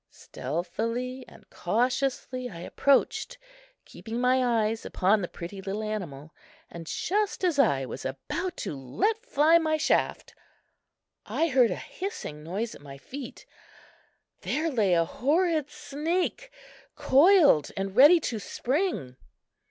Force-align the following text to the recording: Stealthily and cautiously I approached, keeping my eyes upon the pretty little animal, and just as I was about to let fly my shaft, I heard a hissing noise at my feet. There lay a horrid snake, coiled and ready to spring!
Stealthily 0.09 1.25
and 1.27 1.47
cautiously 1.51 2.49
I 2.49 2.61
approached, 2.61 3.37
keeping 3.85 4.19
my 4.19 4.63
eyes 4.65 4.83
upon 4.83 5.21
the 5.21 5.27
pretty 5.27 5.61
little 5.61 5.83
animal, 5.83 6.33
and 6.71 6.87
just 6.87 7.43
as 7.43 7.59
I 7.59 7.85
was 7.85 8.03
about 8.03 8.57
to 8.65 8.73
let 8.75 9.23
fly 9.23 9.59
my 9.59 9.77
shaft, 9.77 10.33
I 11.27 11.49
heard 11.49 11.69
a 11.69 11.75
hissing 11.75 12.43
noise 12.43 12.73
at 12.73 12.81
my 12.81 12.97
feet. 12.97 13.45
There 14.41 14.71
lay 14.71 14.95
a 14.95 15.05
horrid 15.05 15.69
snake, 15.69 16.49
coiled 16.95 17.69
and 17.77 17.95
ready 17.95 18.19
to 18.21 18.39
spring! 18.39 19.17